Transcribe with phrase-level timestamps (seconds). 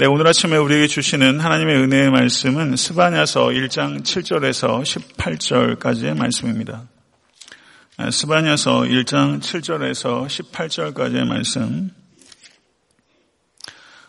[0.00, 6.84] 네, 오늘 아침에 우리에게 주시는 하나님의 은혜의 말씀은 스바냐서 1장 7절에서 18절까지의 말씀입니다.
[7.98, 11.90] 네, 스바냐서 1장 7절에서 18절까지의 말씀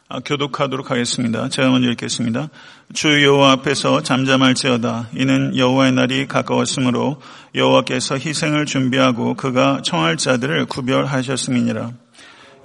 [0.10, 1.50] 아, 교독하도록 하겠습니다.
[1.50, 2.50] 제가 먼저 읽겠습니다.
[2.94, 5.10] 주 여호와 앞에서 잠잠할지어다.
[5.16, 7.20] 이는 여호와의 날이 가까웠으므로
[7.56, 11.94] 여호와께서 희생을 준비하고 그가 청할 자들을 구별하셨음이니라.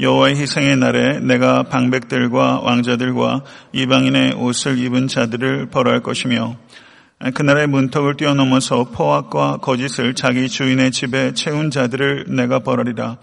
[0.01, 6.57] 여호와의 희생의 날에 내가 방백들과 왕자들과 이방인의 옷을 입은 자들을 벌할 것이며
[7.35, 13.19] 그날의 문턱을 뛰어넘어서 포악과 거짓을 자기 주인의 집에 채운 자들을 내가 벌하리라.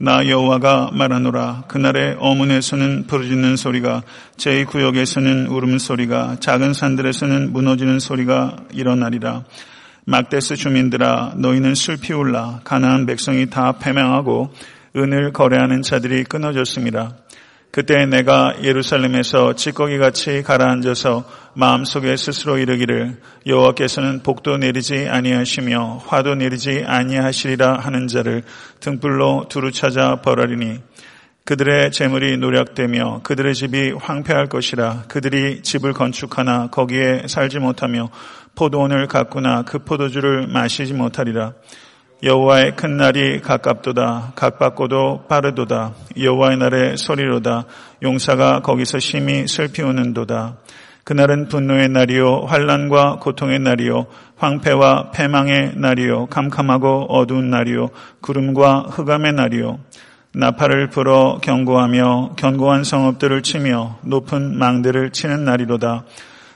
[0.00, 1.64] 나 여호와가 말하노라.
[1.68, 4.02] 그날의 어문에서는 부르짖는 소리가
[4.38, 9.44] 제2구역에서는 울음소리가 작은 산들에서는 무너지는 소리가 일어나리라.
[10.06, 14.52] 막데스 주민들아 너희는 슬피 울라 가나안 백성이 다 패망하고
[14.96, 17.16] 은을 거래하는 자들이 끊어졌습니다.
[17.74, 23.16] 그때 내가 예루살렘에서 찌꺼기 같이 가라앉아서 마음속에 스스로 이르기를
[23.48, 28.44] 여호와께서는 복도 내리지 아니하시며 화도 내리지 아니하시리라 하는 자를
[28.78, 30.78] 등불로 두루 찾아 벌하리니
[31.44, 38.08] 그들의 재물이 노력되며 그들의 집이 황폐할 것이라 그들이 집을 건축하나 거기에 살지 못하며
[38.54, 41.54] 포도원을 가꾸나 그 포도주를 마시지 못하리라
[42.22, 44.32] 여호와의 큰 날이 가깝도다.
[44.34, 45.92] 각받고도 빠르도다.
[46.18, 47.64] 여호와의 날의 소리로다.
[48.02, 50.56] 용사가 거기서 심히 슬피 우는도다.
[51.04, 57.90] 그날은 분노의 날이요 환란과 고통의 날이요 황폐와 패망의 날이요 캄캄하고 어두운 날이요
[58.22, 59.80] 구름과 흑암의 날이요
[60.32, 66.04] 나팔을 불어 경고하며 견고한 성읍들을 치며 높은 망대를 치는 날이로다.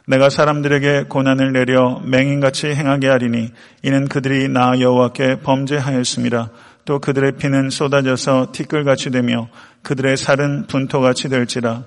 [0.09, 3.51] 내가 사람들에게 고난을 내려 맹인같이 행하게 하리니
[3.83, 6.51] 이는 그들이 나 여호와께 범죄하였습니다.
[6.87, 9.49] 또 그들의 피는 쏟아져서 티끌같이 되며
[9.83, 11.85] 그들의 살은 분토같이 될지라.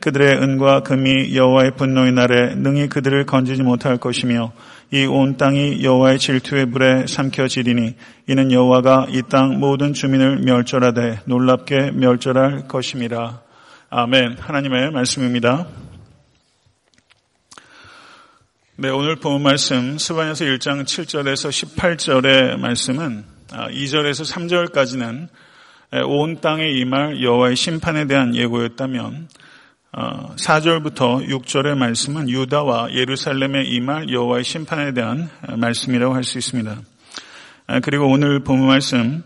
[0.00, 4.52] 그들의 은과 금이 여호와의 분노의 날에 능히 그들을 건지지 못할 것이며
[4.92, 7.96] 이 온 땅이 여호와의 질투의 불에 삼켜지리니
[8.28, 13.40] 이는 여호와가 이 땅 모든 주민을 멸절하되 놀랍게 멸절할 것임이라.
[13.90, 14.36] 아멘.
[14.38, 15.66] 하나님의 말씀입니다.
[18.78, 25.28] 네, 오늘 본 말씀 스바냐서 1장 7절에서 18절의 말씀은 2절에서 아, 3절까지는
[26.04, 29.28] 온 땅에 임할 여호와의 심판에 대한 예고였다면
[30.36, 36.76] 4절부터 어, 6절의 말씀은 유다와 예루살렘에 임할 여호와의 심판에 대한 말씀이라고 할 수 있습니다.
[37.68, 39.22] 아, 그리고 오늘 본 말씀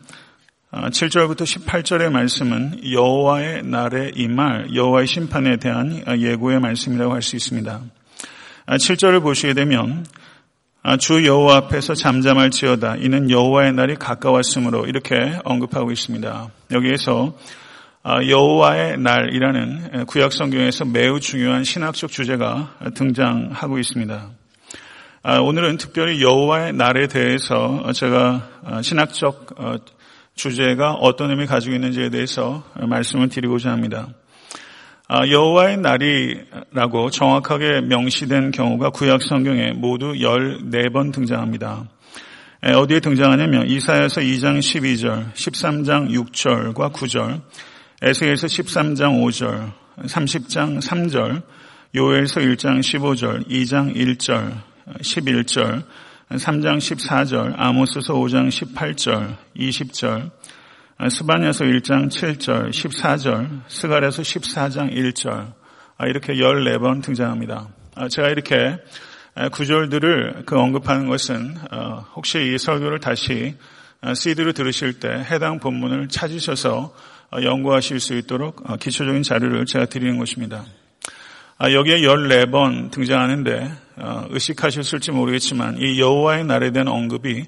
[0.70, 7.80] 7절부터 아, 18절의 말씀은 여호와의 날에 임할 여호와의 심판에 대한 예고의 말씀이라고 할 수 있습니다.
[8.66, 10.04] 7절을 아, 보시게 되면
[10.82, 16.48] 아, 주 여호와 앞에서 잠잠할지어다 이는 여호와의 날이 가까웠으므로 이렇게 언급하고 있습니다.
[16.72, 17.36] 여기에서
[18.02, 24.30] 아, 여호와의 날이라는 구약 성경에서 매우 중요한 신학적 주제가 등장하고 있습니다.
[25.42, 29.76] 오늘은 특별히 여호와의 날에 대해서 제가 신학적 어,
[30.34, 34.08] 주제가 어떤 의미 가지고 있는지에 대해서 말씀을 드리고자 합니다.
[35.12, 41.88] 아, 여호와의 날이라고 정확하게 명시된 경우가 구약 성경에 모두 14번 등장합니다.
[42.62, 47.40] 어디에 등장하냐면 이사야서 2장 12절, 13장 6절과 9절,
[48.02, 49.72] 에스에서 13장 5절,
[50.06, 51.42] 30장 3절,
[51.96, 54.62] 요엘서 1장 15절, 2장 1절,
[55.00, 55.82] 11절,
[56.30, 60.30] 3장 14절, 아모스서 5장 18절, 20절,
[61.08, 65.54] 스바냐서 1장 7절, 14절, 스가랴서 14장 1절
[65.96, 67.68] 아, 이렇게 14번 등장합니다.
[67.94, 68.76] 아, 제가 이렇게
[69.50, 73.56] 구절들을 그 언급하는 것은 어, 혹시 이 설교를 다시
[74.14, 76.94] CD로 들으실 때 해당 본문을 찾으셔서
[77.32, 80.64] 어, 연구하실 수 있도록 어, 기초적인 자료를 제가 드리는 것입니다.
[81.56, 83.72] 아, 여기에 14번 등장하는데
[84.30, 87.46] 의식하셨을지 모르겠지만 이 여호와의 날에 대한 언급이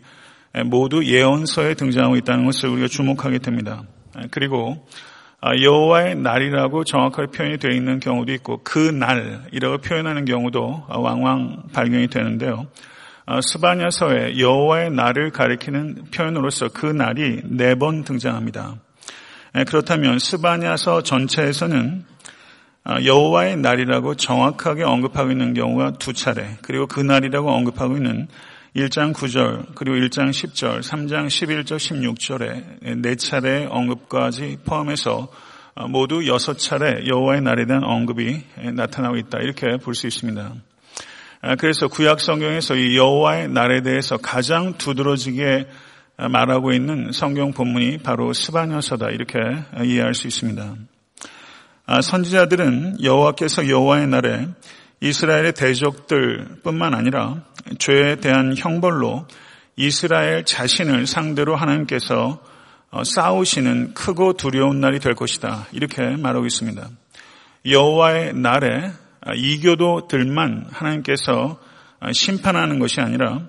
[0.67, 3.83] 모두 예언서에 등장하고 있다는 것을 우리가 주목하게 됩니다.
[4.31, 4.87] 그리고
[5.41, 12.07] 아, 여호와의 날이라고 정확하게 표현이 되어 있는 경우도 있고 그 날이라고 표현하는 경우도 왕왕 발견이
[12.09, 12.69] 되는데요.
[13.27, 18.77] 아, 스바냐서에 여호와의 날을 가리키는 표현으로서 그 날이 네 번 등장합니다.
[19.67, 22.05] 그렇다면 스바냐서 전체에서는
[22.85, 28.29] 아, 여호와의 날이라고 정확하게 언급하고 있는 경우가 두 차례, 그리고 그 날이라고 언급하고 있는
[28.75, 35.29] 1장 9절 그리고 1장 10절, 3장 11절, 16절에 네 차례 언급까지 포함해서
[35.89, 38.43] 모두 6차례 여호와의 날에 대한 언급이
[38.75, 39.39] 나타나고 있다.
[39.41, 40.55] 이렇게 볼 수 있습니다.
[41.59, 45.69] 그래서 구약 성경에서 이 여호와의 날에 대해서 가장 두드러지게
[46.31, 49.11] 말하고 있는 성경 본문이 바로 스바녀서다.
[49.11, 49.39] 이렇게
[49.85, 50.77] 이해할 수 있습니다.
[51.85, 54.49] 아, 선지자들은 여호와께서 여호와의 날에
[55.03, 57.43] 이스라엘의 대적들뿐만 아니라
[57.79, 59.27] 죄에 대한 형벌로
[59.75, 62.41] 이스라엘 자신을 상대로 하나님께서
[62.91, 65.67] 어, 싸우시는 크고 두려운 날이 될 것이다.
[65.73, 66.89] 이렇게 말하고 있습니다.
[67.67, 71.59] 여호와의 날에 아, 이교도들만 하나님께서
[71.99, 73.49] 아, 심판하는 것이 아니라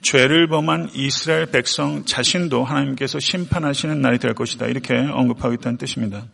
[0.00, 4.66] 죄를 범한 이스라엘 백성 자신도 하나님께서 심판하시는 날이 될 것이다.
[4.66, 6.24] 이렇게 언급하고 있다는 뜻입니다.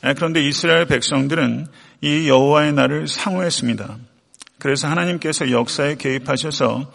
[0.00, 1.66] 아, 그런데 이스라엘 백성들은
[2.04, 3.96] 이 여호와의 날을 상호했습니다.
[4.58, 6.92] 그래서 하나님께서 역사에 개입하셔서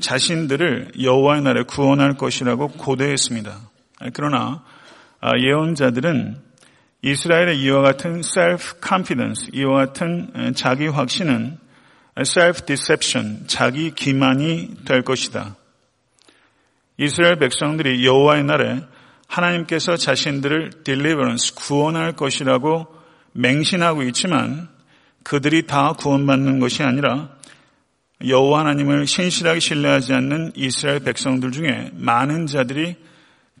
[0.00, 3.58] 자신들을 여호와의 날에 구원할 것이라고 고대했습니다.
[4.12, 4.62] 그러나
[5.42, 6.36] 예언자들은
[7.00, 11.58] 이스라엘의 이와 같은 self-confidence, 이와 같은 자기 확신은
[12.14, 15.56] self-deception, 자기 기만이 될 것이다.
[16.98, 18.82] 이스라엘 백성들이 여호와의 날에
[19.26, 22.93] 하나님께서 자신들을 deliverance, 구원할 것이라고
[23.34, 24.68] 맹신하고 있지만
[25.22, 27.30] 그들이 다 구원받는 것이 아니라
[28.26, 32.96] 여호와 하나님을 신실하게 신뢰하지 않는 이스라엘 백성들 중에 많은 자들이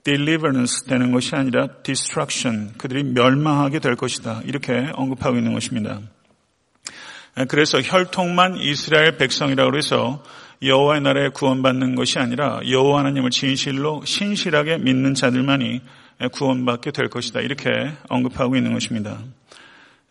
[0.04, 4.42] deliverance 되는 것이 아니라 destruction, 그들이 멸망하게 될 것이다.
[4.44, 6.00] 이렇게 언급하고 있는 것입니다.
[7.48, 10.22] 그래서 혈통만 이스라엘 백성이라고 해서
[10.62, 15.80] 여호와의 나라에 구원받는 것이 아니라 여호와 하나님을 진실로 신실하게 믿는 자들만이
[16.32, 17.40] 구원받게 될 것이다.
[17.40, 17.70] 이렇게
[18.08, 19.18] 언급하고 있는 것입니다.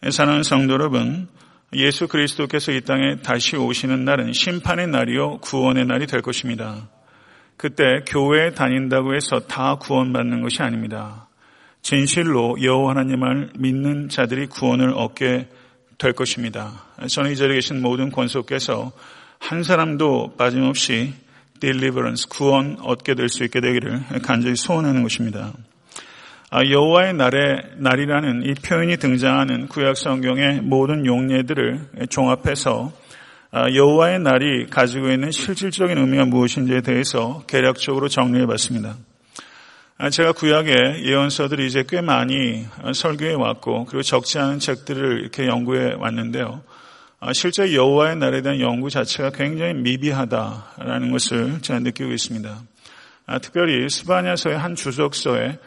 [0.10, 1.28] 사랑하는 성도 여러분,
[1.74, 6.90] 예수 그리스도께서 이 땅에 다시 오시는 날은 심판의 날이요 구원의 날이 될 것입니다.
[7.56, 11.28] 그때 교회에 다닌다고 해서 다 구원받는 것이 아닙니다.
[11.82, 15.48] 진실로 여호와 하나님을 믿는 자들이 구원을 얻게
[15.98, 16.84] 될 것입니다.
[17.08, 18.92] 저는 이 자리에 계신 모든 권속께서
[19.40, 21.14] 한 사람도 빠짐없이
[21.60, 25.54] deliverance, 구원 얻게 될 수 있게 되기를 간절히 소원하는 것입니다.
[26.56, 32.94] 아, 여호와의 날의 날이라는 이 표현이 등장하는 구약 성경의 모든 용례들을 종합해서
[33.50, 38.98] 아, 여호와의 날이 가지고 있는 실질적인 의미가 무엇인지에 대해서 개략적으로 정리해 봤습니다.
[39.98, 45.96] 아, 제가 구약의 예언서들이 이제 꽤 많이 설교해 왔고 그리고 적지 않은 책들을 이렇게 연구해
[45.98, 46.62] 왔는데요.
[47.20, 52.62] 아, 실제 여호와의 날에 대한 연구 자체가 굉장히 미비하다라는 것을 제가 느끼고 있습니다.
[53.42, 55.58] 특별히 스바냐서의 한 주석서에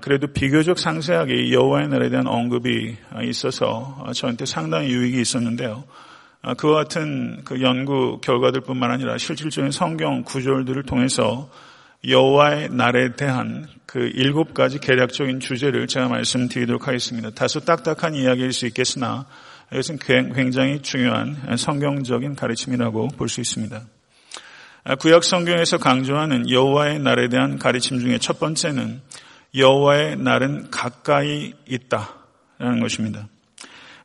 [0.00, 5.84] 그래도 비교적 상세하게 여호와의 날에 대한 언급이 있어서 저한테 상당히 유익이 있었는데요.
[6.42, 11.50] 아, 그와 같은 그 연구 결과들뿐만 아니라 실질적인 성경 구절들을 통해서
[12.06, 17.30] 여호와의 날에 대한 그 일곱 가지 개략적인 주제를 제가 말씀드리도록 하겠습니다.
[17.30, 19.26] 다소 딱딱한 이야기일 수 있겠으나
[19.72, 23.80] 이것은 굉장히 중요한 성경적인 가르침이라고 볼 수 있습니다.
[24.84, 29.02] 아, 구약 성경에서 강조하는 여호와의 날에 대한 가르침 중에 첫 번째는
[29.54, 33.28] 여호와의 날은 가까이 있다라는 것입니다.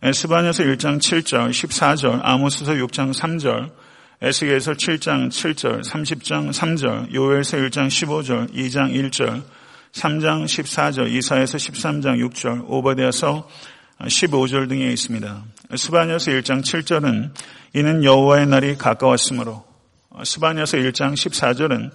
[0.01, 3.71] 에스바냐서 1장 7절, 14절, 아모스서 6장 3절,
[4.21, 9.43] 에스겔서 7장 7절, 30장 3절, 요엘서 1장 15절, 2장 1절,
[9.93, 13.47] 3장 14절, 이사에서 13장 6절, 오바데아서
[14.01, 15.43] 15절 등에 있습니다.
[15.75, 17.31] 스바냐서 1장 7절은
[17.73, 19.65] 이는 여호와의 날이 가까웠으므로
[20.23, 21.91] 스바냐서 1장 14절은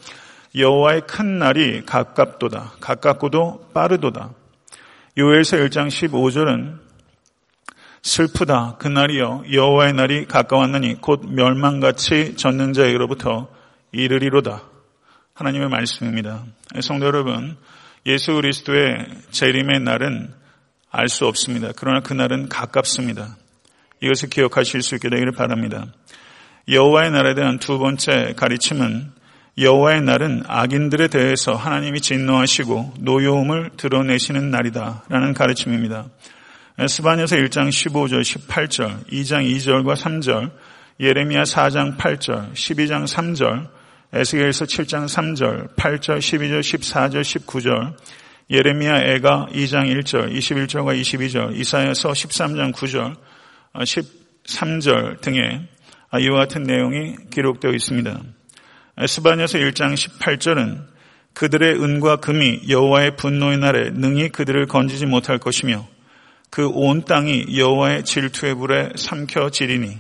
[0.54, 2.74] 여호와의 큰 날이 가깝도다.
[2.80, 4.30] 가깝고도 빠르도다.
[5.18, 6.78] 요엘서 1장 15절은
[8.02, 8.76] 슬프다.
[8.78, 13.48] 그날이여 여호와의 날이 가까웠느니 곧 멸망같이 젖는 자에게로부터
[13.92, 14.62] 이르리로다.
[15.34, 16.44] 하나님의 말씀입니다.
[16.80, 17.56] 성도 여러분,
[18.06, 20.32] 예수 그리스도의 재림의 날은
[20.90, 21.72] 알 수 없습니다.
[21.76, 23.36] 그러나 그날은 가깝습니다.
[24.00, 25.86] 이것을 기억하실 수 있게 되기를 바랍니다.
[26.68, 29.12] 여호와의 날에 대한 두 번째 가르침은
[29.60, 36.06] 여호와의 날은 악인들에 대해서 하나님이 진노하시고 노여움을 드러내시는 날이다라는 가르침입니다.
[36.86, 40.52] 스바냐서 1장 15절, 18절, 2장 2절과 3절,
[41.00, 43.68] 예레미야 4장 8절, 12장 3절,
[44.12, 47.96] 에스겔서 7장 3절, 8절, 12절, 14절, 19절,
[48.50, 53.16] 예레미야 애가 2장 1절, 21절과 22절, 이사야서 13장 9절,
[53.74, 55.66] 13절 등의
[56.20, 58.37] 이와 같은 내용이 기록되어 있습니다.
[59.06, 60.82] 스바냐서 1장 18절은
[61.34, 65.86] 그들의 은과 금이 여호와의 분노의 날에 능히 그들을 건지지 못할 것이며
[66.50, 69.98] 그 온 땅이 여호와의 질투의 불에 삼켜지리니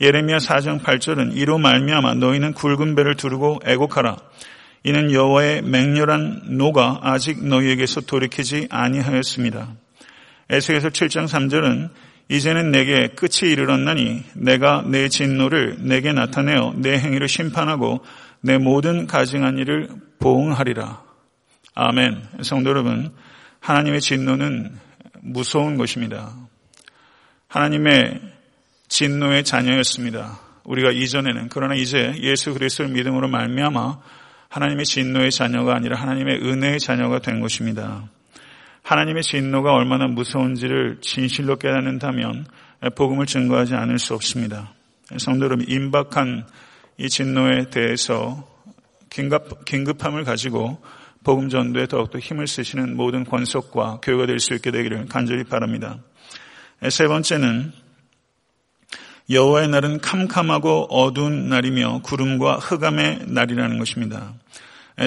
[0.00, 4.16] 예레미야 4장 8절은 이로 말미암아 너희는 굵은 배를 두르고 애곡하라
[4.84, 9.74] 이는 여호와의 맹렬한 노가 아직 너희에게서 돌이키지 아니하였습니다.
[10.50, 11.90] 에스겔서 7장 3절은
[12.28, 18.04] 이제는 내게 끝이 이르렀나니 내가 내 진노를 내게 나타내어 내 행위를 심판하고
[18.40, 19.88] 내 모든 가증한 일을
[20.18, 21.02] 보응하리라.
[21.74, 22.22] 아멘.
[22.42, 23.12] 성도 여러분,
[23.60, 24.76] 하나님의 진노는
[25.20, 26.34] 무서운 것입니다.
[27.48, 28.20] 하나님의
[28.88, 30.40] 진노의 자녀였습니다.
[30.64, 33.98] 우리가 이전에는 그러나 이제 예수 그리스도를 믿음으로 말미암아
[34.48, 38.08] 하나님의 진노의 자녀가 아니라 하나님의 은혜의 자녀가 된 것입니다.
[38.84, 42.46] 하나님의 진노가 얼마나 무서운지를 진실로 깨닫는다면
[42.94, 44.74] 복음을 증거하지 않을 수 없습니다.
[45.16, 46.46] 성도 여러분, 임박한
[46.98, 48.46] 이 진노에 대해서
[49.08, 50.82] 긴급, 긴급 함을 가지고
[51.24, 55.98] 복음 전도에 더욱더 힘을 쓰시는 모든 권속과 교회가 될 수 있게 되기를 간절히 바랍니다.
[56.90, 57.72] 세 번째는
[59.30, 64.34] 여호와의 날은 캄캄하고 어두운 날이며 구름과 흑암의 날이라는 것입니다.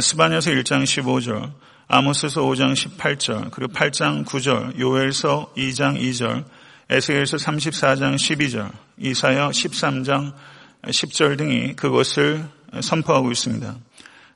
[0.02, 1.52] 스바냐서 1장 15절,
[1.90, 6.44] 아모스서 5장 18절, 그리고 8장 9절, 요엘서 2장 2절,
[6.90, 10.34] 에스겔서 34장 12절, 이사야 13장
[10.84, 12.46] 10절 등이 그것을
[12.82, 13.76] 선포하고 있습니다.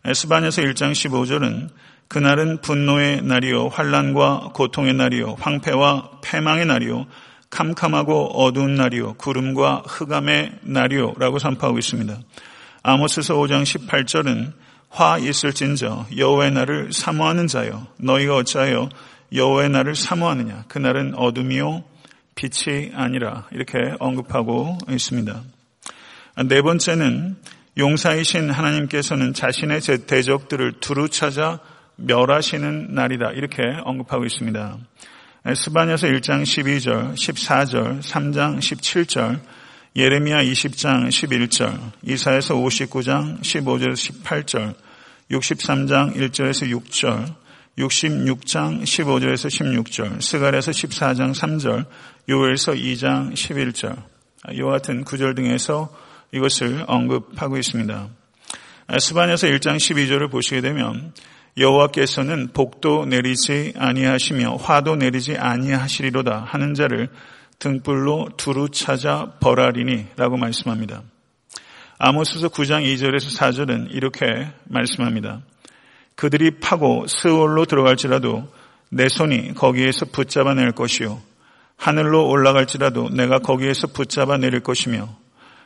[0.05, 1.69] 에스바냐서 1장 15절은
[2.07, 7.05] 그날은 분노의 날이요 환란과 고통의 날이요 황폐와 패망의 날이요
[7.49, 12.17] 캄캄하고 어두운 날이요 구름과 흑암의 날이요라고 선포하고 있습니다.
[12.83, 14.53] 아모스서 5장 18절은
[14.91, 18.89] 화 있을진저 여호와의 날을 사모하는 자여 너희가 어찌하여
[19.33, 21.85] 여호와의 날을 사모하느냐 그 날은 어둠이요
[22.35, 25.41] 빛이 아니라 이렇게 언급하고 있습니다.
[26.45, 27.37] 네 번째는
[27.77, 31.59] 용사이신 하나님께서는 자신의 대적들을 두루 찾아
[31.95, 34.77] 멸하시는 날이다 이렇게 언급하고 있습니다.
[35.55, 39.39] 스바냐서 1장 12절, 14절, 3장 17절,
[39.93, 44.73] 예레미야 20장 11절, 이사에서 59장 15절에서 18절,
[45.31, 47.35] 63장 1절에서 6절,
[47.77, 51.85] 66장 15절에서 16절, 스가랴서 14장 3절,
[52.29, 54.01] 요엘서 2장 11절,
[54.53, 55.93] 이와 같은 구절 등에서
[56.31, 58.07] 이것을 언급하고 있습니다.
[58.97, 61.13] 스바냐서 1장 12절을 보시게 되면
[61.57, 67.09] 여호와께서는 복도 내리지 아니하시며 화도 내리지 아니하시리로다 하는 자를
[67.61, 71.03] 등불로 두루 찾아 벌하리니라고 말씀합니다.
[71.99, 75.41] 아모스서 9장 2절에서 4절은 이렇게 말씀합니다.
[76.15, 78.51] 그들이 파고 스올로 들어갈지라도
[78.89, 81.21] 내 손이 거기에서 붙잡아 낼 것이요
[81.77, 85.15] 하늘로 올라갈지라도 내가 거기에서 붙잡아 내릴 것이며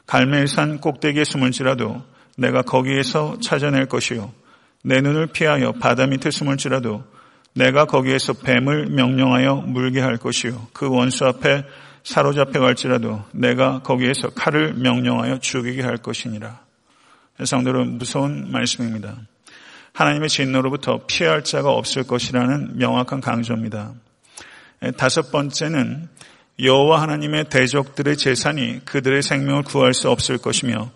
[0.05, 2.03] 갈멜산 꼭대기에 숨을지라도
[2.37, 4.33] 내가 거기에서 찾아낼 것이요
[4.83, 7.05] 내 눈을 피하여 바다 밑에 숨을지라도
[7.53, 11.63] 내가 거기에서 뱀을 명령하여 물게 할 것이요 그 원수 앞에
[12.05, 16.59] 사로잡혀 갈지라도 내가 거기에서 칼을 명령하여 죽이게 할 것이니라.
[17.43, 19.17] 성도는 무서운 말씀입니다.
[19.91, 23.93] 하나님의 진노로부터 피할 자가 없을 것이라는 명확한 강조입니다.
[24.97, 26.07] 다섯 번째는
[26.59, 30.91] 여호와 하나님의 대적들의 재산이 그들의 생명을 구할 수 없을 것이며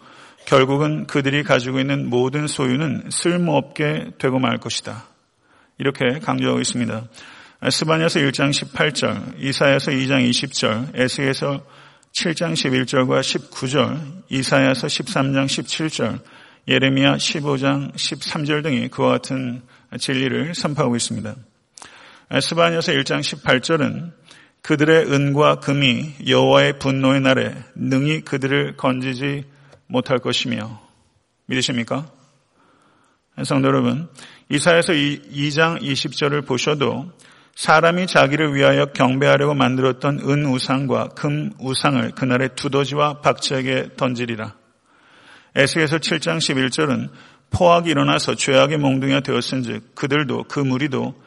[0.45, 5.05] 결국은 그들이 가지고 있는 모든 소유는 쓸모없게 되고 말 것이다.
[5.79, 7.03] 이렇게 강조하고 있습니다.
[7.61, 11.61] 스바냐서 1장 18절, 이사야서 2장 20절, 에스에서
[12.13, 16.21] 7장 11절과 19절, 이사야서 13장 17절,
[16.69, 19.61] 예레미야 15장 13절 등이 그와 같은
[19.99, 21.35] 진리를 선포하고 있습니다.
[22.41, 24.13] 스바냐서 1장 18절은
[24.61, 29.43] 그들의 은과 금이 여호와의 분노의 날에 능히 그들을 건지지
[29.87, 30.79] 못할 것이며
[31.47, 32.09] 믿으십니까?
[33.43, 34.07] 성도 여러분,
[34.47, 37.11] 이사에서 2장 20절을 보셔도
[37.59, 44.55] 사람이 자기를 위하여 경배하려고 만들었던 은 우상과 금 우상을 그날의 두더지와 박쥐에게 던지리라.
[45.57, 47.09] 에스겔서 7장 11절은
[47.49, 51.21] 포악이 일어나서 죄악의 몽둥이가 되었은즉 그들도 그 무리도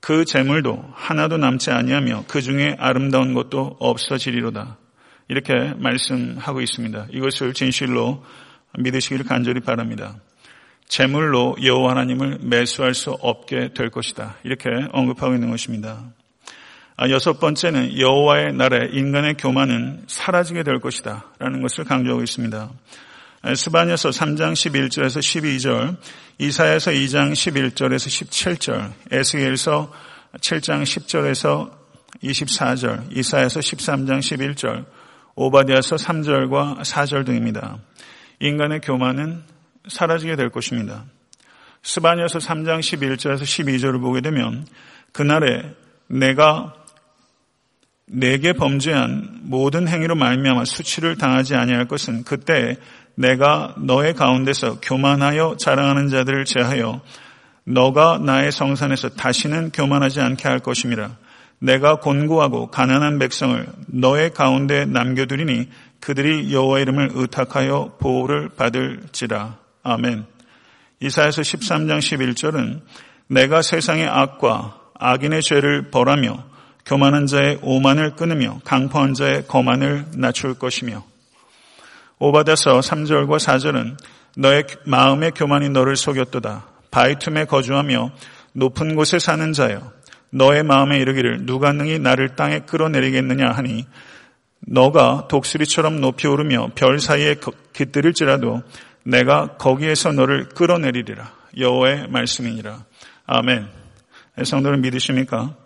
[0.00, 4.78] 그 재물도 하나도 남지 아니하며 그 중에 아름다운 것도 없어지리로다.
[5.28, 7.06] 이렇게 말씀하고 있습니다.
[7.12, 8.24] 이것을 진실로
[8.76, 10.16] 믿으시기를 간절히 바랍니다.
[10.88, 14.36] 재물로 여호와 하나님을 매수할 수 없게 될 것이다.
[14.42, 16.02] 이렇게 언급하고 있는 것입니다.
[16.96, 21.26] 아, 여섯 번째는 여호와의 날에 인간의 교만은 사라지게 될 것이다.
[21.38, 22.70] 라는 것을 강조하고 있습니다.
[23.42, 25.96] 아, 스바냐서 3장 11절에서 12절,
[26.38, 29.92] 이사야서 2장 11절에서 17절, 에스겔서
[30.40, 31.70] 7장 10절에서
[32.24, 34.86] 24절, 이사야서 13장 11절,
[35.36, 37.78] 오바디아서 3절과 4절 등입니다.
[38.40, 39.44] 인간의 교만은
[39.88, 41.04] 사라지게 될 것입니다.
[41.82, 44.66] 스바냐서 3장 11절에서 12절을 보게 되면
[45.12, 45.74] 그날에
[46.06, 46.74] 내가
[48.06, 52.76] 내게 범죄한 모든 행위로 말미암아 수치를 당하지 아니할 것은 그때
[53.14, 57.00] 내가 너의 가운데서 교만하여 자랑하는 자들을 제하여
[57.64, 61.16] 너가 나의 성산에서 다시는 교만하지 않게 할 것임이라.
[61.58, 65.68] 내가 곤고하고 가난한 백성을 너의 가운데 남겨두리니
[66.00, 69.67] 그들이 여호와 이름을 의탁하여 보호를 받을지라.
[69.90, 70.26] 아멘.
[71.00, 72.82] 이사에서 13장 11절은
[73.28, 76.44] 내가 세상의 악과 악인의 죄를 벌하며
[76.84, 81.04] 교만한 자의 오만을 끊으며 강포한 자의 거만을 낮출 것이며
[82.18, 83.96] 오바다서 3절과 4절은
[84.36, 86.66] 너의 마음의 교만이 너를 속였도다.
[86.90, 88.10] 바이툼에 거주하며
[88.52, 89.92] 높은 곳에 사는 자여
[90.30, 93.86] 너의 마음에 이르기를 누가 능히 나를 땅에 끌어내리겠느냐 하니
[94.60, 97.36] 너가 독수리처럼 높이 오르며 별 사이에
[97.72, 98.62] 깃들일지라도
[99.08, 101.32] 내가 거기에서 너를 끌어내리리라.
[101.56, 102.84] 여호와의 말씀이니라.
[103.24, 103.66] 아멘.
[104.44, 105.56] 성도를 믿으십니까?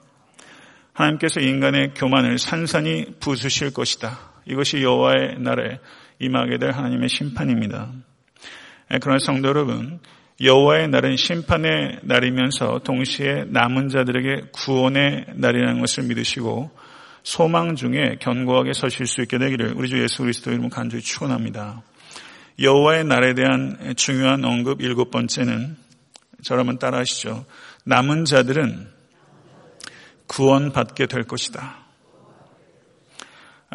[0.93, 4.17] 하나님께서 인간의 교만을 산산히 부수실 것이다.
[4.47, 5.81] 이것이 여호와의 날에
[6.21, 7.91] 임하게 될 하나님의 심판입니다.
[9.01, 9.99] 그러나 성도 여러분,
[10.41, 16.71] 여호와의 날은 심판의 날이면서 동시에 남은 자들에게 구원의 날이라는 것을 믿으시고
[17.25, 21.83] 소망 중에 견고하게 서실 수 있게 되기를 우리 주 예수 그리스도 이름 간절히 축원합니다.
[22.59, 25.77] 여호와의 날에 대한 중요한 언급 일곱 번째는
[26.49, 27.45] 한번 따라하시죠.
[27.85, 28.89] 남은 자들은
[30.27, 31.83] 구원받게 될 것이다.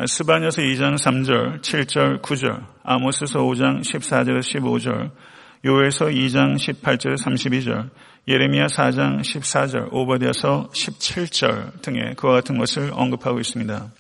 [0.06, 5.12] 스바녀서 2장 3절, 7절, 9절, 아모스서 5장 14절, 15절,
[5.66, 7.90] 요에서 2장 18절, 32절,
[8.28, 13.92] 예레미야 4장 14절, 오버디아서 17절 등의 그와 같은 것을 언급하고 있습니다.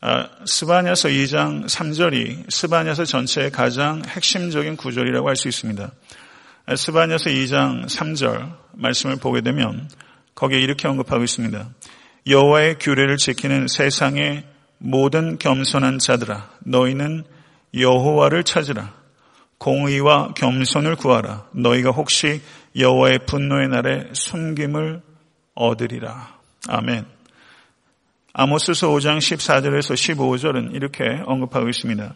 [0.00, 5.90] 아, 스바냐서 2장 3절이 스바냐서 전체의 가장 핵심적인 구절이라고 할 수 있습니다.
[6.66, 9.88] 아, 스바냐서 2장 3절 말씀을 보게 되면
[10.34, 11.68] 거기에 이렇게 언급하고 있습니다.
[12.26, 14.44] 여호와의 규례를 지키는 세상의
[14.78, 17.24] 모든 겸손한 자들아 너희는
[17.74, 18.92] 여호와를 찾으라
[19.58, 22.42] 공의와 겸손을 구하라 너희가 혹시
[22.76, 25.00] 여호와의 분노의 날에 숨김을
[25.54, 26.36] 얻으리라
[26.68, 27.06] 아멘
[28.38, 32.14] 아모스서 5장 14절에서 15절은 이렇게 언급하고 있습니다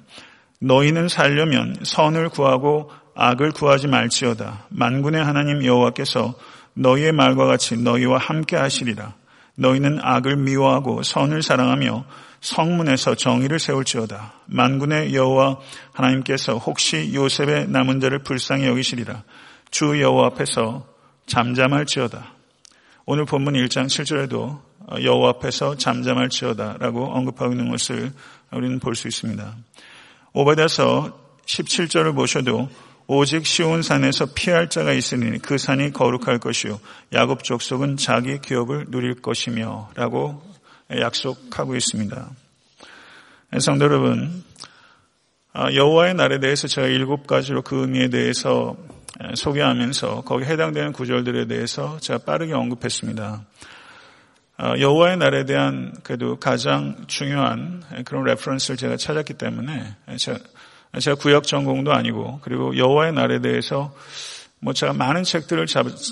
[0.61, 6.35] 너희는 살려면 선을 구하고 악을 구하지 말지어다 만군의 하나님 여호와께서
[6.75, 9.15] 너희의 말과 같이 너희와 함께 하시리라
[9.55, 12.05] 너희는 악을 미워하고 선을 사랑하며
[12.41, 14.33] 성문에서 정의를 세울지어다.
[14.47, 15.59] 만군의 여호와
[15.93, 19.23] 하나님께서 혹시 요셉의 남은 자를 불쌍히 여기시리라.
[19.71, 20.87] 주 여호와 앞에서
[21.27, 22.33] 잠잠할지어다.
[23.05, 24.70] 오늘 본문 1장 7절에도
[25.03, 28.13] 여호와 앞에서 잠잠할지어다라고 언급하고 있는 것을
[28.53, 29.55] 우리는 볼 수 있습니다.
[30.33, 32.69] 오바다서 17절을 보셔도
[33.07, 36.79] 오직 시온 산에서 피할 자가 있으니 그 산이 거룩할 것이요
[37.13, 40.43] 야곱 족속은 자기 기업을 누릴 것이며라고
[40.93, 42.31] 약속하고 있습니다.
[43.59, 44.45] 성도 여러분,
[45.53, 48.77] 아, 여호와의 날에 대해서 제가 일곱 가지로 그 의미에 대해서
[49.35, 53.45] 소개하면서 거기에 해당되는 구절들에 대해서 제가 빠르게 언급했습니다.
[54.63, 60.39] 아, 여호와의 날에 대한 그래도 가장 중요한 그런 reference를 제가 찾았기 때문에 제가,
[60.99, 63.95] 제가 구역 전공도 아니고 그리고 여호와의 날에 대해서
[64.59, 65.65] 뭐 제가 많은 책들을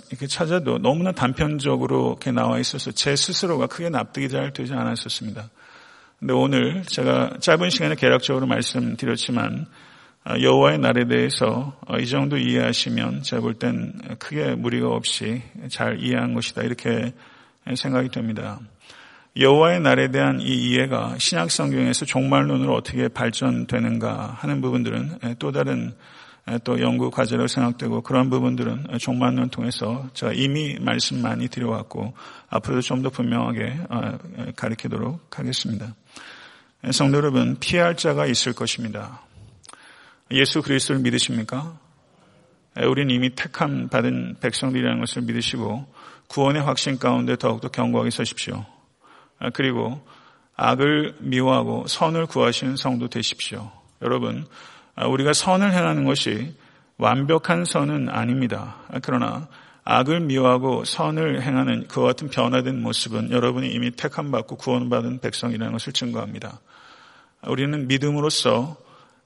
[0.09, 5.51] 이렇게 찾아도 너무나 단편적으로 이렇게 나와 있어서 제 스스로가 크게 납득이 잘 되지 않았었습니다.
[6.19, 9.67] 근데 오늘 제가 짧은 시간에 개략적으로 말씀드렸지만
[10.25, 16.03] 아, 여호와의 날에 대해서 어, 이 정도 이해하시면 제가 볼 땐 크게 무리가 없이 잘
[16.03, 17.13] 이해한 것이다 이렇게
[17.77, 18.61] 생각이 됩니다.
[19.37, 25.95] 여호와의 날에 대한 이 이해가 신약 성경에서 종말론으로 어떻게 발전되는가 하는 부분들은 또 다른
[26.65, 32.15] 또 연구 과제로 생각되고 그런 부분들은 종만론 통해서 제가 이미 말씀 많이 드려왔고
[32.49, 34.19] 앞으로도 좀 더 분명하게 어,
[34.57, 35.95] 가르치도록 하겠습니다.
[36.91, 39.23] 성도 여러분, 피할 자가 있을 것입니다.
[40.31, 41.79] 예수 그리스도를 믿으십니까?
[42.77, 45.87] 우리는 이미 택함 받은 백성들이라는 것을 믿으시고
[46.29, 48.65] 구원의 확신 가운데 더욱더 견고하게 서십시오.
[49.53, 50.01] 그리고
[50.57, 53.71] 악을 미워하고 선을 구하시는 성도 되십시오.
[54.03, 54.47] 여러분,
[54.95, 56.55] 아, 우리가 선을 행하는 것이
[56.97, 58.77] 완벽한 선은 아닙니다.
[59.03, 59.49] 그러나
[59.85, 66.61] 악을 미워하고 선을 행하는 그와 같은 변화된 모습은 여러분이 이미 택함받고 구원받은 백성이라는 것을 증거합니다.
[67.47, 68.77] 우리는 믿음으로써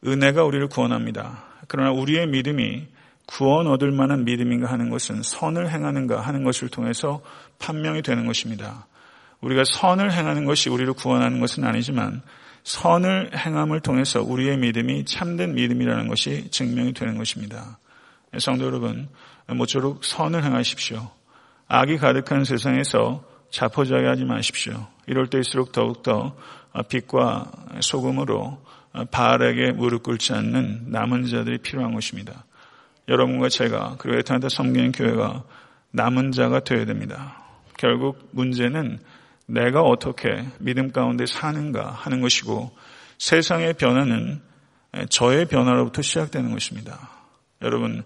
[0.07, 1.45] 은혜가 우리를 구원합니다.
[1.67, 2.87] 그러나 우리의 믿음이
[3.33, 7.23] 구원 얻을 만한 믿음인가 하는 것은 선을 행하는가 하는 것을 통해서
[7.59, 8.87] 판명이 되는 것입니다.
[9.41, 12.21] 우리가 선을 행하는 것이 우리를 구원하는 것은 아니지만
[12.65, 17.79] 선을 행함을 통해서 우리의 믿음이 참된 믿음이라는 것이 증명이 되는 것입니다.
[18.39, 19.09] 성도 여러분,
[19.49, 21.11] 모쪼록 선을 행하십시오.
[21.69, 24.87] 악이 가득한 세상에서 자포자기 하지 마십시오.
[25.07, 26.37] 이럴 때일수록 더욱더
[26.89, 28.63] 빛과 소금으로
[29.11, 32.45] 바알에게 무릎 꿇지 않는 남은 자들이 필요한 것입니다.
[33.09, 35.45] 여러분과 제가 그리고 에탄한테 섬기는 교회가
[35.91, 37.43] 남은 자가 되어야 됩니다.
[37.77, 38.99] 결국 문제는
[39.47, 42.71] 내가 어떻게 믿음 가운데 사는가 하는 것이고
[43.19, 44.41] 세상의 변화는
[45.09, 47.11] 저의 변화로부터 시작되는 것입니다.
[47.63, 48.03] 여러분,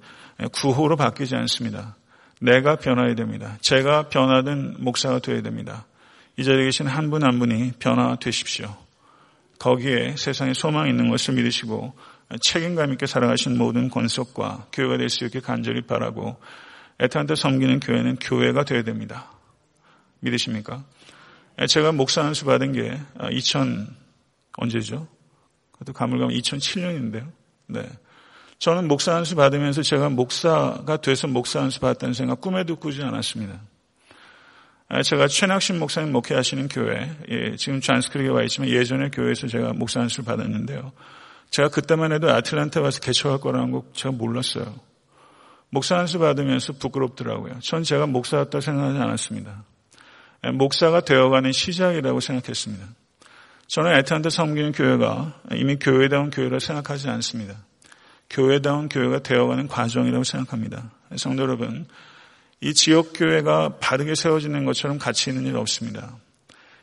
[0.53, 1.97] 구호로 바뀌지 않습니다.
[2.41, 3.57] 내가 변화해야 됩니다.
[3.61, 5.87] 제가 변화된 목사가 되어야 됩니다.
[6.37, 8.77] 이 자리에 계신 한 분한 분이 변화되십시오.
[9.59, 11.95] 거기에 세상에 소망이 있는 것을 믿으시고
[12.41, 16.37] 책임감 있게 살아가신 모든 권속과 교회가 될 수 있게 간절히 바라고
[17.01, 19.31] 애타한테 섬기는 교회는 교회가 되어야 됩니다.
[20.21, 20.85] 믿으십니까?
[21.69, 22.99] 제가 목사 한 수 받은 게
[23.31, 23.87] 2000
[24.59, 25.07] 언제죠?
[25.73, 27.31] 그것도 가물가물 2007년인데요.
[27.69, 27.89] 네.
[28.59, 33.03] 저는 목사 한 수 받으면서 제가 목사가 돼서 목사 한 수 받았다는 생각 꿈에도 꾸지
[33.03, 33.61] 않았습니다.
[35.05, 40.09] 제가 최낙신 목사님 목회하시는 교회, 예, 지금 잔스크릭에 와 있지만 예전에 교회에서 제가 목사 한
[40.09, 40.93] 수를 받았는데요.
[41.57, 44.75] 제가 그때만 해도 아틀란타 와서 개척할 거라는 거 제가 몰랐어요.
[45.71, 47.61] 목사 한 수 받으면서 부끄럽더라고요.
[47.61, 49.65] 전 제가 목사였다 생각하지 않았습니다.
[50.45, 52.87] 예, 목사가 되어가는 시작이라고 생각했습니다.
[53.69, 57.55] 저는 애틀란타 섬기는 교회가 이미 교회다운 교회라 생각하지 않습니다.
[58.29, 60.91] 교회다운 교회가 되어가는 과정이라고 생각합니다.
[61.17, 61.87] 성도 여러분,
[62.61, 66.19] 이 지역교회가 바르게 세워지는 것처럼 가치 있는 일 없습니다.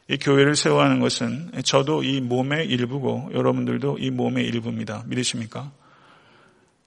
[0.09, 5.03] 이 교회를 세워가는 것은 저도 이 몸의 일부고 여러분들도 이 몸의 일부입니다.
[5.07, 5.71] 믿으십니까?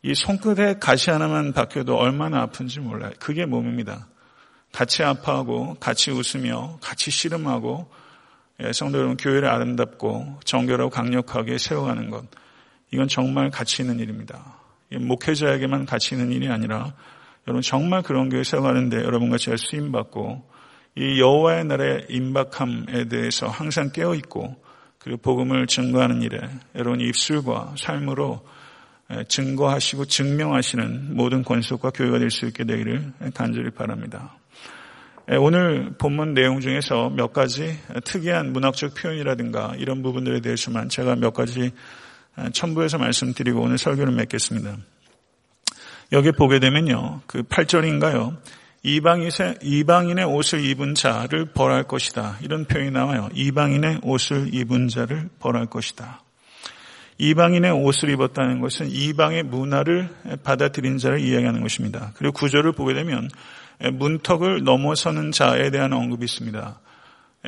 [0.02, 3.12] 이 손끝에 가시 하나만 박혀도 얼마나 아픈지 몰라요.
[3.18, 4.06] 그게 몸입니다.
[4.72, 7.90] 같이 아파하고 같이 웃으며 같이 씨름하고
[8.62, 12.24] 예, 성도 여러분 교회를 아름답고 정결하고 강력하게 세워가는 것
[12.90, 14.58] 이건 정말 가치 있는 일입니다.
[14.92, 16.94] 목회자에게만 가치 있는 일이 아니라
[17.46, 20.42] 여러분 정말 그런 교회 세워가는데 여러분과 제가 수임 받고
[20.96, 24.56] 이 여호와의 날의 임박함에 대해서 항상 깨어 있고
[24.98, 26.38] 그리고 복음을 증거하는 일에
[26.74, 28.44] 여러분 입술과 삶으로
[29.28, 34.36] 증거하시고 증명하시는 모든 권속과 교회가 될 수 있게 되기를 간절히 바랍니다.
[35.28, 41.72] 오늘 본문 내용 중에서 몇 가지 특이한 문학적 표현이라든가 이런 부분들에 대해서만 제가 몇 가지
[42.52, 44.76] 첨부해서 말씀드리고 오늘 설교를 맺겠습니다.
[46.12, 47.20] 여기 보게 되면요.
[47.26, 48.36] 그 8절인가요?
[48.86, 52.38] 이방인의 옷을 입은 자를 벌할 것이다.
[52.42, 53.28] 이런 표현이 나와요.
[53.34, 56.22] 이방인의 옷을 입은 자를 벌할 것이다.
[57.18, 60.08] 이방인의 옷을 입었다는 것은 이방의 문화를
[60.44, 62.12] 받아들인 자를 이야기하는 것입니다.
[62.16, 63.28] 그리고 구절을 보게 되면
[63.92, 66.78] 문턱을 넘어서는 자에 대한 언급이 있습니다.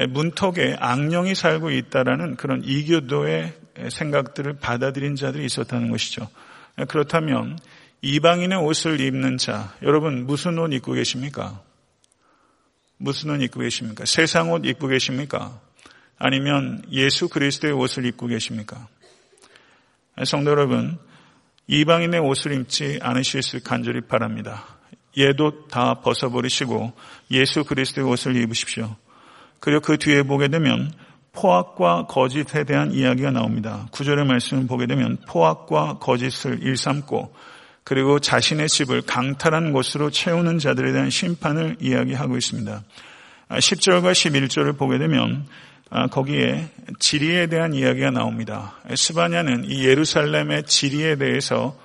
[0.08, 3.52] 문턱에 악령이 살고 있다라는 그런 이교도의
[3.90, 6.28] 생각들을 받아들인 자들이 있었다는 것이죠.
[6.88, 7.58] 그렇다면
[8.00, 11.62] 이방인의 옷을 입는 자, 여러분 무슨 옷 입고 계십니까?
[12.96, 14.04] 무슨 옷 입고 계십니까?
[14.04, 15.60] 세상 옷 입고 계십니까?
[16.16, 18.88] 아니면 예수 그리스도의 옷을 입고 계십니까?
[20.24, 20.98] 성도 여러분,
[21.68, 24.64] 이방인의 옷을 입지 않으실 수 간절히 바랍니다.
[25.16, 26.92] 얘도 다 벗어버리시고
[27.32, 28.96] 예수 그리스도의 옷을 입으십시오.
[29.60, 30.92] 그리고 그 뒤에 보게 되면
[31.32, 33.86] 포악과 거짓에 대한 이야기가 나옵니다.
[33.92, 37.34] 구절의 말씀을 보게 되면 포악과 거짓을 일삼고
[37.88, 42.82] 그리고 자신의 집을 강탈한 곳으로 채우는 자들에 대한 심판을 이야기하고 있습니다.
[43.48, 45.46] 10절과 11절을 보게 되면
[45.88, 48.74] 아, 거기에 지리에 대한 이야기가 나옵니다.
[48.94, 51.78] 스바냐는 이 예루살렘의 지리에 대해서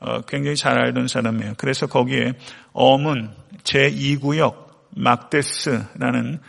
[0.00, 1.54] 어, 굉장히 잘 알던 사람이에요.
[1.58, 2.32] 그래서 거기에
[2.72, 3.30] 어문
[3.62, 6.40] 제2구역 막데스라는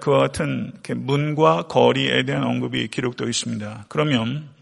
[0.00, 3.86] 그와 같은 문과 거리에 대한 언급이 기록되어 있습니다.
[3.88, 4.55] 그러면 아,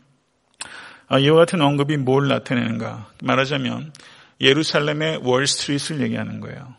[1.19, 3.09] 이와 같은 언급이 뭘 나타내는가?
[3.23, 3.93] 말하자면
[4.41, 6.75] 예루살렘의 월스트리트를 얘기하는 거예요.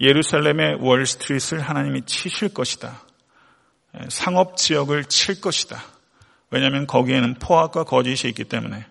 [0.00, 3.02] 예루살렘의 월스트리트를 하나님이 치실 것이다.
[3.96, 5.82] 예, 상업 지역을 칠 것이다.
[6.50, 8.86] 왜냐하면 거기에는 포악과 거짓이 있기 때문에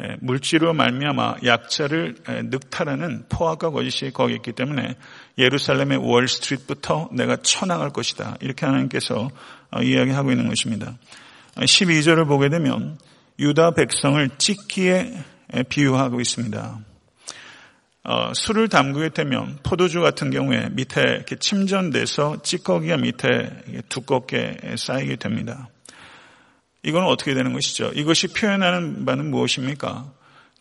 [0.00, 4.96] 예, 물질로 말미암아 약자를 예, 늑탈하는 포악과 거짓이 거기 있기 때문에
[5.36, 8.36] 예루살렘의 월스트리트부터 내가 쳐나갈 것이다.
[8.40, 9.30] 이렇게 하나님께서
[9.70, 10.96] 어, 이야기하고 있는 것입니다.
[11.56, 12.98] 12절을 보게 되면
[13.38, 15.12] 유다 백성을 찢기에
[15.68, 16.78] 비유하고 있습니다.
[18.04, 25.68] 어, 술을 담그게 되면 포도주 같은 경우에 밑에 이렇게 침전돼서 찌꺼기가 밑에 두껍게 쌓이게 됩니다.
[26.82, 27.90] 이건 어떻게 되는 것이죠?
[27.94, 30.10] 이것이 표현하는 바는 무엇입니까?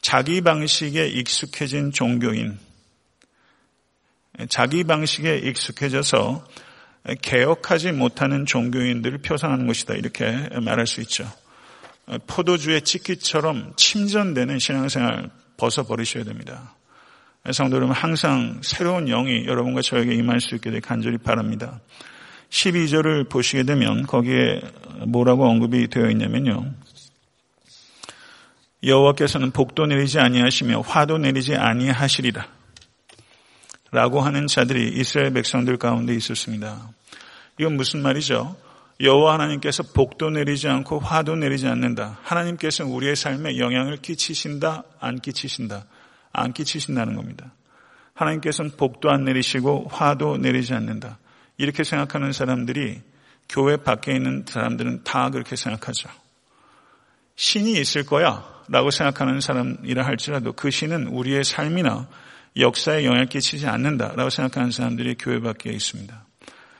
[0.01, 2.59] 자기 방식에 익숙해진 종교인,
[4.49, 6.45] 자기 방식에 익숙해져서
[7.21, 9.93] 개혁하지 못하는 종교인들을 표상하는 것이다.
[9.93, 11.31] 이렇게 말할 수 있죠.
[12.25, 16.75] 포도주의 찢기처럼 침전되는 신앙생활 벗어버리셔야 됩니다.
[17.51, 21.79] 성도 여러분 항상 새로운 영이 여러분과 저에게 임할 수 있게 되 간절히 바랍니다.
[22.49, 24.61] 12절을 보시게 되면 거기에
[25.07, 26.73] 뭐라고 언급이 되어 있냐면요.
[28.83, 32.47] 여호와께서는 복도 내리지 아니하시며 화도 내리지 아니하시리라.
[33.91, 36.89] 라고 하는 자들이 이스라엘 백성들 가운데 있었습니다.
[37.59, 38.55] 이건 무슨 말이죠?
[38.99, 42.19] 여호와 하나님께서 복도 내리지 않고 화도 내리지 않는다.
[42.23, 45.85] 하나님께서 우리의 삶에 영향을 끼치신다, 안 끼치신다,
[46.33, 47.51] 안 끼치신다는 겁니다.
[48.13, 51.19] 하나님께서는 복도 안 내리시고 화도 내리지 않는다.
[51.57, 53.01] 이렇게 생각하는 사람들이
[53.47, 56.09] 교회 밖에 있는 사람들은 다 그렇게 생각하죠.
[57.35, 62.07] 신이 있을 거야 라고 생각하는 사람이라 할지라도 그 신은 우리의 삶이나
[62.57, 66.25] 역사에 영향을 끼치지 않는다 라고 생각하는 사람들이 교회 밖에 있습니다.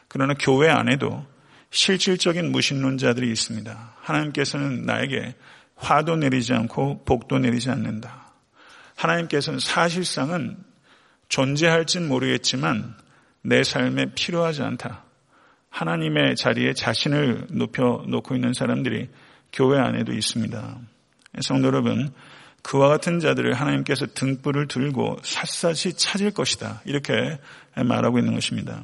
[0.08, 1.26] 그러나 교회 안에도
[1.70, 3.94] 실질적인 무신론자들이 있습니다.
[4.02, 5.36] 하나님께서는 나에게
[5.76, 8.32] 화도 내리지 않고 복도 내리지 않는다.
[8.96, 10.58] 하나님께서는 사실상은
[11.30, 12.96] 존재할진 모르겠지만
[13.42, 15.04] 내 삶에 필요하지 않다.
[15.70, 19.10] 하나님의 자리에 자신을 높여 놓고 있는 사람들이
[19.54, 20.80] 교회 안에도 있습니다.
[21.42, 22.12] 성도 여러분,
[22.64, 26.82] 그와 같은 자들을 하나님께서 등불을 들고 샅샅이 찾을 것이다.
[26.86, 27.40] 이렇게
[27.76, 28.84] 말하고 있는 것입니다.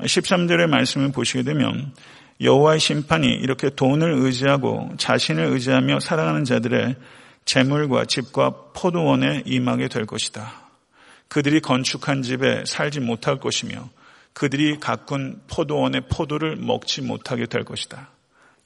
[0.00, 1.92] 13절의 말씀을 보시게 되면
[2.40, 6.96] 여호와의 심판이 이렇게 돈을 의지하고 자신을 의지하며 살아가는 자들의
[7.44, 10.66] 재물과 집과 포도원에 임하게 될 것이다.
[11.28, 13.88] 그들이 건축한 집에 살지 못할 것이며
[14.32, 18.10] 그들이 가꾼 포도원의 포도를 먹지 못하게 될 것이다.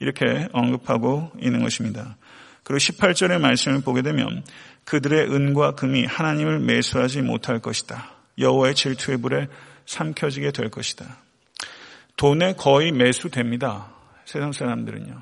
[0.01, 2.17] 이렇게 언급하고 있는 것입니다.
[2.65, 4.43] 그리고 18절의 말씀을 보게 되면
[4.85, 8.11] 그들의 은과 금이 하나님을 매수하지 못할 것이다.
[8.39, 9.49] 여호와의 질투의 불에
[9.91, 11.19] 삼켜지게 될 것이다.
[12.17, 13.91] 돈에 거의 매수됩니다.
[14.25, 15.21] 세상 사람들은요.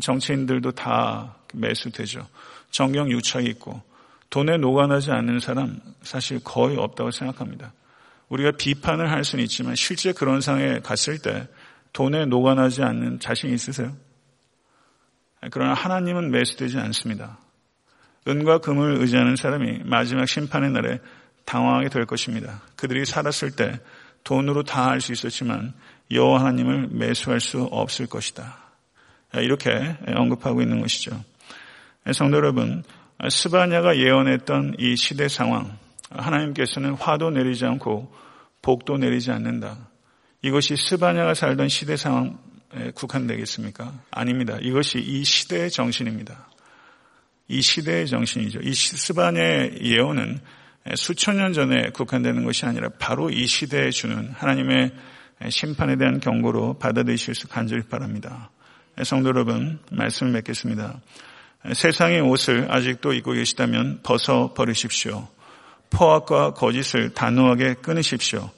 [0.00, 2.26] 정치인들도 다 매수되죠.
[2.70, 3.82] 정경 유착이 있고
[4.30, 7.72] 돈에 녹아나지 않는 사람 사실 거의 없다고 생각합니다.
[8.28, 11.48] 우리가 비판을 할 수는 있지만 실제 그런 상에 갔을 때
[11.92, 13.94] 돈에 녹아나지 않는 자신 있으세요?
[15.50, 17.36] 그러나 하나님은 매수되지 않습니다.
[18.28, 21.00] 은과 금을 의지하는 사람이 마지막 심판의 날에
[21.44, 22.62] 당황하게 될 것입니다.
[22.76, 23.80] 그들이 살았을 때
[24.24, 25.74] 돈으로 다 할 수 있었지만
[26.10, 28.58] 여호와 하나님을 매수할 수 없을 것이다.
[29.34, 31.24] 이렇게 언급하고 있는 것이죠.
[32.12, 32.84] 성도 여러분,
[33.28, 35.78] 스바냐가 예언했던 이 시대 상황,
[36.10, 38.12] 하나님께서는 화도 내리지 않고
[38.60, 39.88] 복도 내리지 않는다.
[40.42, 42.32] 이것이 스바냐가 살던 시대 상황에
[42.94, 43.92] 국한되겠습니까?
[44.10, 44.58] 아닙니다.
[44.60, 46.48] 이것이 이 시대의 정신입니다.
[47.48, 48.60] 이 시대의 정신이죠.
[48.62, 50.40] 이 스바냐의 예언은
[50.94, 54.92] 수천 년 전에 국한되는 것이 아니라 바로 이 시대에 주는 하나님의
[55.48, 58.50] 심판에 대한 경고로 받아들이실 수 간절히 바랍니다.
[59.04, 61.00] 성도 여러분, 말씀을 맺겠습니다.
[61.72, 65.28] 세상의 옷을 아직도 입고 계시다면 벗어 버리십시오.
[65.90, 68.50] 포악과 거짓을 단호하게 끊으십시오.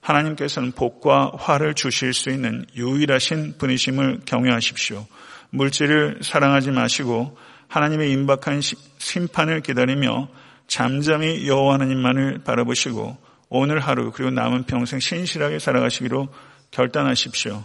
[0.00, 5.06] 하나님께서는 복과 화를 주실 수 있는 유일하신 분이심을 경외하십시오.
[5.50, 7.36] 물질을 사랑하지 마시고
[7.68, 8.60] 하나님의 임박한
[8.98, 10.28] 심판을 기다리며
[10.66, 13.16] 잠잠히 여호와 하나님만을 바라보시고
[13.48, 16.28] 오늘 하루 그리고 남은 평생 신실하게 살아가시기로
[16.70, 17.64] 결단하십시오.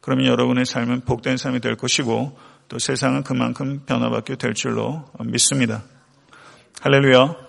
[0.00, 5.82] 그러면 여러분의 삶은 복된 삶이 될 것이고 또 세상은 그만큼 변화받게 될 줄로 믿습니다.
[6.80, 7.43] 할렐루야.